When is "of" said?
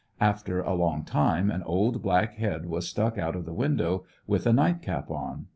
3.35-3.45